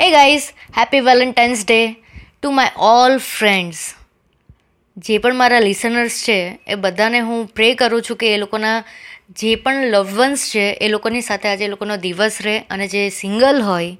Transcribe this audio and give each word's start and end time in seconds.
Hey 0.00 0.10
guys 0.10 0.42
happy 0.78 1.00
Valentine's 1.00 1.64
day 1.66 1.92
to 2.42 2.50
my 2.50 2.68
all 2.76 3.18
friends 3.18 3.94
જે 4.96 5.18
પણ 5.18 5.34
મારા 5.34 5.58
લિસનર્સ 5.58 6.24
છે, 6.24 6.60
એ 6.66 6.74
બધાને 6.74 7.20
હું 7.20 7.46
પ્રે 7.46 7.74
કરું 7.74 8.02
છું 8.02 8.16
કે 8.16 8.34
એ 8.34 8.36
લોકોના 8.36 8.84
જે 9.30 9.56
પણ 9.56 9.84
લવન્સ 9.84 10.50
છે, 10.50 10.72
એ 10.72 10.88
લોકોની 10.88 11.20
સાથે 11.20 11.48
આજે 11.48 11.64
એ 11.64 11.68
લોકોનો 11.68 11.96
દિવસ 11.96 12.38
રહે 12.42 12.58
અને 12.58 12.88
જે 12.88 13.08
સિંગલ 13.08 13.60
હોય 13.62 13.96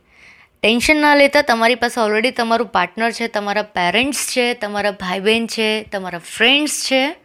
ટેન્શન 0.63 0.97
ના 0.97 1.15
લેતા 1.15 1.43
તમારી 1.43 1.75
પાસે 1.75 2.01
ઓલરેડી 2.01 2.31
તમારું 2.31 2.67
પાર્ટનર 2.67 3.11
છે, 3.11 3.29
તમારા 3.29 3.63
પેરેન્ટ્સ 3.63 4.27
છે, 4.33 4.55
તમારા 4.55 4.91
ભાઈ 4.91 5.21
બહેન 5.21 5.47
છે, 5.47 5.83
તમારા 5.83 6.19
ફ્રેન્ડ્સ 6.19 6.87
છે, 6.87 7.17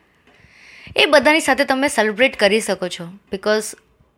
એ 0.98 1.05
બધાની 1.05 1.39
સાથે 1.39 1.64
તમે 1.64 1.88
સેલિબ્રેટ 1.88 2.36
કરી 2.36 2.60
શકો 2.60 2.88
છો. 2.88 3.05
બિકોઝ 3.32 3.76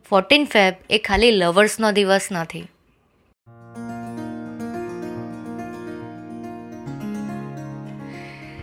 ફોર્ટીન 0.10 0.46
ફેબ 0.46 0.74
એ 0.90 0.98
ખાલી 0.98 1.32
લવર્સનો 1.32 1.92
દિવસ 1.92 2.28
નથી. 2.32 2.66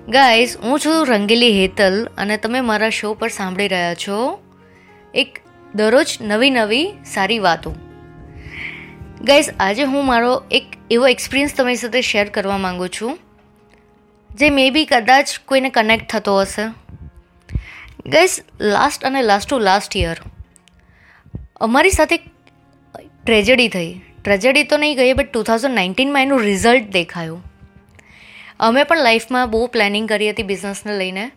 ગાઈસ 0.09 0.57
હું 0.63 0.81
છું 0.81 1.07
રંગીલી 1.07 1.61
હેતલ 1.61 2.07
અને 2.19 2.37
તમે 2.37 2.61
મારા 2.61 2.91
શો 2.91 3.15
પર 3.15 3.29
સાંભળી 3.29 3.69
રહ્યા 3.69 3.95
છો 3.95 4.39
એક 5.15 5.39
દરરોજ 5.75 6.07
નવી 6.21 6.51
નવી 6.51 6.93
સારી 7.05 7.39
વાતો. 7.39 7.75
ગાઈસ 9.21 9.48
આજે 9.61 9.83
હું 9.83 10.07
મારો 10.07 10.43
એક 10.51 10.65
એવો 10.91 11.07
એક્સપિરિયન્સ 11.07 11.55
તમારી 11.57 11.77
સાથે 11.77 12.03
શેર 12.03 12.29
કરવા 12.29 12.59
માગું 12.59 12.89
છું, 12.89 13.19
જે 14.35 14.51
મે 14.51 14.71
બી 14.71 14.85
કદાચ 14.85 15.39
કોઈને 15.45 15.71
કનેક્ટ 15.71 16.11
થતો 16.11 16.41
હશે. 16.41 16.69
ગાઈસ 18.07 18.41
લાસ્ટ 18.61 19.05
અને 19.05 19.23
લાસ્ટ 19.23 19.51
ટુ 19.51 19.59
લાસ્ટ 19.59 19.97
યર 19.97 20.17
અમારી 21.57 21.91
સાથે 21.91 22.17
ટ્રેજડી 23.25 23.69
થઈ. 23.69 24.01
ટ્રેજડી 24.25 24.62
તો 24.62 24.77
નહીં 24.77 24.97
ગઈ 24.97 25.12
બટ 25.12 25.33
ટુ 25.33 25.43
થાઉઝન્ડ 25.43 25.75
નાઇન્ટીનમાં 25.75 26.23
એનું 26.23 26.41
રિઝલ્ટ 26.41 26.93
દેખાયું. 26.93 27.54
અમે 28.61 28.85
પણ 28.85 28.99
લાઈફમાં 28.99 29.51
બહુ 29.51 29.67
પ્લાનિંગ 29.67 30.09
કરી 30.09 30.31
હતી 30.31 30.42
બિઝનેસને 30.42 30.98
લઈને. 30.98 31.31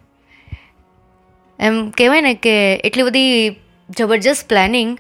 એમ 1.60 1.90
કહેવાય 1.90 2.22
ને 2.22 2.34
કે 2.34 2.76
એટલી 2.76 3.04
બધી 3.04 3.50
જબરજસ્ત 3.90 4.48
પ્લાનિંગ 4.48 4.98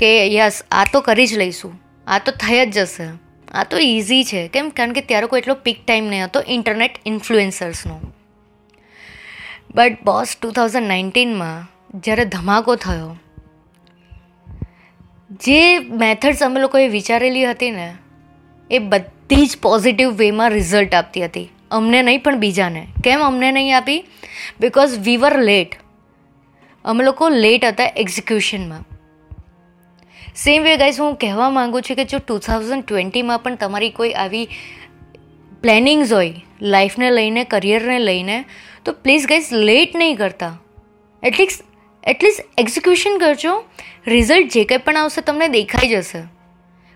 કે 0.00 0.10
યસ, 0.34 0.62
આ 0.70 0.84
તો 0.92 1.00
કરી 1.00 1.26
જ 1.26 1.38
લઈશું. 1.38 1.80
આ 2.06 2.18
તો 2.18 2.32
થઈ 2.32 2.66
જ 2.66 2.74
જશે. 2.74 3.08
આ 3.52 3.64
તો 3.64 3.78
ઇઝી 3.78 4.24
છે. 4.24 4.48
કેમ? 4.48 4.68
કારણ 4.68 4.92
કે 4.92 5.00
ત્યારે 5.00 5.26
કોઈ 5.26 5.38
એટલો 5.38 5.54
પીક 5.54 5.86
ટાઈમ 5.86 6.04
નહીં 6.04 6.24
હતો 6.24 6.42
ઇન્ટરનેટ 6.48 7.00
ઇન્ફ્લુએન્સર્સનો 7.06 8.00
બટ 9.74 10.04
બોસ 10.04 10.36
ટુ 10.42 10.50
થાઉઝન્ડ 10.50 10.88
નાઇન્ટીનમાં 10.88 11.66
જ્યારે 11.94 12.24
ધમાકો 12.24 12.76
થયો, 12.76 13.16
જે 15.40 15.78
મેથડ્સ 15.78 16.42
અમે 16.42 16.60
લોકોએ 16.60 16.88
વિચારેલી 16.88 17.44
હતી 17.44 17.70
ને 17.70 17.88
એ 18.70 18.78
બધી 18.78 19.46
જ 19.46 19.58
પોઝિટિવ 19.62 20.08
વેમાં 20.10 20.50
રિઝલ્ટ 20.50 20.94
આપતી 20.94 21.24
હતી. 21.24 21.48
અમને 21.70 22.02
નહીં, 22.02 22.22
પણ 22.22 22.36
બીજાને. 22.36 22.86
કેમ 23.04 23.20
અમને 23.20 23.52
નહીં 23.52 23.76
આપી? 23.76 24.04
બિકોઝ 24.60 24.98
વી 24.98 25.16
વર 25.16 25.42
લેટ 25.42 25.74
અમે 26.84 27.04
લોકો 27.04 27.28
લેટ 27.28 27.64
હતા 27.64 27.84
એક્ઝિક્યુશનમાં 27.96 28.84
સેમ 30.36 30.62
વે 30.62 30.76
ગાઈઝ 30.76 31.00
હું 31.00 31.14
કહેવા 31.14 31.50
માગું 31.50 31.82
છું 31.82 31.96
કે 31.96 32.04
જો 32.04 32.18
ટુ 32.18 32.38
થાઉઝન્ડ 32.38 32.84
ટ્વેન્ટીમાં 32.84 33.38
પણ 33.38 33.54
તમારી 33.54 33.90
કોઈ 33.90 34.12
આવી 34.12 34.48
પ્લેનિંગ્સ 35.62 36.12
હોય 36.12 36.34
લાઈફને 36.62 37.10
લઈને 37.10 37.44
કરિયરને 37.44 37.98
લઈને, 37.98 38.44
તો 38.84 38.92
પ્લીઝ 38.92 39.26
ગાઈઝ 39.26 39.52
લેટ 39.52 39.96
નહીં 39.96 40.16
કરતા. 40.16 40.58
At least 41.22 41.64
at least 42.08 42.60
execution 42.60 43.18
કરજો. 43.18 43.64
રિઝલ્ટ 44.06 44.52
જે 44.52 44.64
કંઈ 44.64 44.78
પણ 44.78 44.96
આવશે, 44.96 45.20
તમને 45.20 45.48
દેખાઈ 45.48 45.88
જશે. 45.88 46.37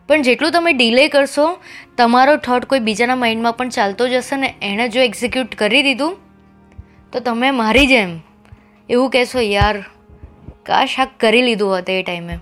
પણ 0.09 0.23
જેટલું 0.23 0.53
તમે 0.53 0.73
ડિલે 0.73 1.09
કરશો, 1.09 1.59
તમારો 1.97 2.37
થોટ 2.37 2.65
કોઈ 2.65 2.79
બીજાના 2.79 3.15
માઇન્ડમાં 3.15 3.57
પણ 3.57 3.69
ચાલતો 3.69 4.09
જશે 4.09 4.37
ને 4.37 4.55
એણે 4.63 4.89
જો 4.89 5.01
એક્ઝિક્યુટ 5.01 5.55
કરી 5.55 5.83
દીધું, 5.83 6.17
તો 7.13 7.21
તમે 7.21 7.51
મારી 7.51 7.87
જેમ 7.87 8.21
એવું 8.89 9.11
કહેશો, 9.11 9.41
યાર, 9.41 9.77
કાશ 10.67 11.01
આ 11.01 11.05
કરી 11.21 11.43
લીધું 11.43 11.71
હોત 11.71 11.91
એ 11.91 12.03
ટાઈમે 12.03 12.39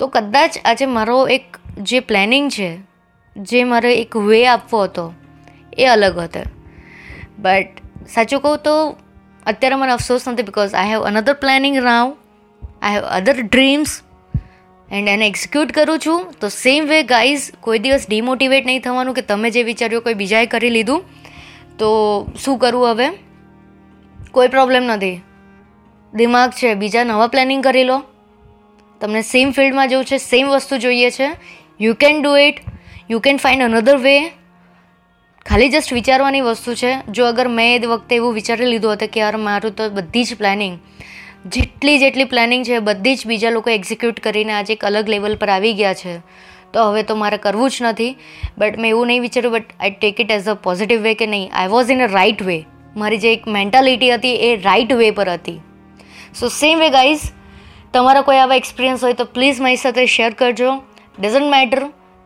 તો 0.00 0.06
કદાચ 0.06 0.58
આજે 0.64 0.86
મારો 0.86 1.26
એક 1.26 1.58
જે 1.82 2.00
પ્લાનિંગ 2.00 2.50
છે, 2.50 2.78
જે 3.36 3.64
મારે 3.64 3.94
એક 4.00 4.16
વે 4.16 4.46
આપવો 4.46 4.84
હતો, 4.84 5.12
એ 5.78 5.84
અલગ 5.84 6.18
હતો. 6.18 6.42
બટ 7.38 7.68
સાચું 8.08 8.40
કહું 8.40 8.58
તો 8.58 8.96
અત્યારે 9.46 9.74
મને 9.74 9.92
અફસોસ 9.92 10.28
નથી 10.28 10.42
because 10.42 10.74
I 10.74 10.88
have 10.88 11.02
another 11.02 11.34
planning 11.34 11.78
Rouse 11.78 12.16
I 12.82 12.94
have 12.94 13.04
other 13.04 13.42
dreams 13.42 14.02
and 14.92 15.08
એને 15.08 15.26
એક્ઝિક્યુટ 15.26 15.72
કરું 15.72 15.98
છું. 15.98 16.34
તો 16.40 16.48
સેમ 16.48 16.86
વે 16.86 17.02
ગાઈઝ 17.02 17.52
કોઈ 17.60 17.78
દિવસ 17.78 18.06
ડિમોટિવેટ 18.08 18.66
નહીં 18.66 18.80
થવાનું 18.80 19.14
કે 19.14 19.20
તમે 19.22 19.50
જે 19.50 19.62
વિચાર્યું 19.62 20.02
કોઈ 20.02 20.14
બીજાએ 20.14 20.46
કરી 20.46 20.70
લીધું. 20.70 21.02
તો 21.78 21.86
શું 22.44 22.58
કરવું 22.58 22.90
હવે? 22.90 23.08
કોઈ 24.32 24.48
પ્રોબ્લેમ 24.48 24.84
નથી. 24.84 25.20
દિમાગ 26.14 26.50
છે, 26.50 26.74
બીજા 26.74 27.04
નવા 27.04 27.26
પ્લાનિંગ 27.26 27.64
કરી 27.64 27.84
લો. 27.84 28.02
તમને 29.00 29.22
સેમ 29.22 29.50
ફિલ્ડમાં 29.50 29.88
જવું 29.88 30.04
છે 30.04 30.16
સેમ 30.16 30.48
વસ્તુ 30.48 30.76
જોઈએ 30.78 31.10
છે. 31.10 31.30
You 31.80 31.94
can 31.94 32.22
do 32.22 32.36
it 32.36 32.54
you 33.10 33.20
can 33.20 33.36
find 33.36 33.64
another 33.64 33.96
way 33.96 34.28
ખાલી 35.46 35.68
જસ્ટ 35.68 35.92
વિચારવાની 35.92 36.40
વસ્તુ 36.40 36.74
છે. 36.74 36.96
જો 37.10 37.26
અગર 37.26 37.48
મેં 37.48 37.82
એ 37.82 37.86
વખતે 37.86 38.16
એવું 38.16 38.34
વિચારી 38.34 38.66
લીધું 38.66 38.92
હતું 38.92 39.08
કે 39.08 39.20
યાર, 39.20 39.36
મારું 39.36 39.76
તો 39.76 39.88
બધી 39.88 40.24
જ 40.24 40.36
પ્લાનિંગ 40.36 40.78
જેટલી 41.46 41.98
જેટલી 41.98 42.24
પ્લાનિંગ 42.24 42.64
છે, 42.64 42.78
બધી 42.78 43.14
જ 43.14 43.26
બીજા 43.26 43.50
લોકો 43.50 43.70
એક્ઝિક્યુટ 43.70 44.20
કરીને 44.20 44.52
આજે 44.52 44.72
એક 44.72 44.84
અલગ 44.84 45.08
લેવલ 45.08 45.36
પર 45.36 45.48
આવી 45.48 45.74
ગયા 45.74 45.94
છે. 45.94 46.14
તો 46.72 46.90
હવે 46.90 47.02
તો 47.02 47.14
મારે 47.14 47.36
કરવું 47.36 47.70
જ 47.70 47.82
નથી. 47.82 48.16
બટ 48.58 48.78
મેં 48.78 48.90
એવું 48.90 49.06
નહીં 49.06 49.22
વિચાર્યું 49.22 49.54
but 49.54 49.72
I 49.80 49.90
take 49.90 50.20
it 50.20 50.30
as 50.30 50.48
a 50.48 50.54
positive 50.54 51.00
way 51.02 51.14
કે 51.14 51.26
નહીં 51.26 51.50
I 51.52 51.68
was 51.68 51.90
in 51.90 52.02
a 52.02 52.06
right 52.06 52.42
way 52.42 52.66
મારી 52.96 53.18
જે 53.18 53.32
એક 53.32 53.46
મેન્ટાલિટી 53.46 54.14
હતી, 54.14 54.34
એ 54.34 54.56
રાઇટ 54.56 54.92
વે 54.92 55.10
પર 55.10 55.28
હતી. 55.28 55.60
સો 56.34 56.48
સેમ 56.48 56.78
વે 56.78 56.90
ગાઈઝ 56.90 57.30
તમારા 57.92 58.22
કોઈ 58.22 58.36
આવા 58.38 58.54
એક્સપિરિયન્સ 58.54 59.04
હોય 59.04 59.12
તો 59.12 59.24
પ્લીઝ 59.24 59.60
મારી 59.60 59.76
સાથે 59.76 60.06
શેર 60.06 60.30
કરજો. 60.34 60.82
ડઝન્ટ 61.20 61.50
મેટર 61.50 61.80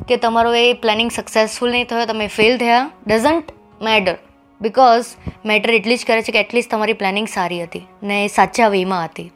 કે 0.09 0.17
તમારો 0.17 0.55
એ 0.55 0.73
પ્લાનિંગ 0.73 1.11
સક્સેસફુલ 1.11 1.71
નહીં 1.71 1.87
થયો, 1.87 2.07
તમે 2.07 2.27
ફેલ 2.27 2.59
થયા. 2.59 2.91
ડઝન્ટ 3.07 3.53
મેટર 3.83 4.17
બિકોઝ 4.63 5.05
મેટર 5.45 5.71
એટલી 5.71 5.97
જ 5.97 6.05
કરે 6.07 6.23
છે 6.23 6.33
કે 6.33 6.41
એટલીસ્ટ 6.41 6.71
તમારી 6.71 6.93
પ્લાનિંગ 6.93 7.29
સારી 7.29 7.63
હતી 7.63 7.87
ને 8.03 8.25
એ 8.25 8.27
સાચા 8.27 8.69
વેમાં 8.69 9.05
હતી. 9.05 9.31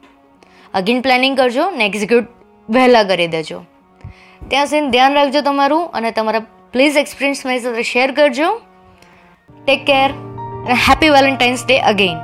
અગેન 0.73 1.01
પ્લાનિંગ 1.01 1.37
કરજો 1.37 1.69
ને 1.69 1.85
એક્ઝિક્યુટ 1.85 2.27
વહેલા 2.69 3.03
કરી 3.03 3.27
દેજો. 3.27 3.63
ત્યાં 4.47 4.65
સુધી 4.65 4.89
ધ્યાન 4.89 5.13
રાખજો 5.13 5.41
તમારું 5.41 5.91
અને 5.91 6.11
તમારા 6.11 6.39
પ્લીઝ 6.73 6.97
એક્સપિરિયન્સ 6.97 7.45
મારી 7.45 7.59
સાથે 7.59 7.83
શેર 7.83 8.11
કરજો. 8.11 8.61
ટેક 9.65 9.85
કેર 9.85 10.09
અને 10.65 10.73
હેપી 10.73 11.09
વેલેન્ટાઇન્સ 11.09 11.65
ડે 11.67 11.79
અગેન 11.79 12.17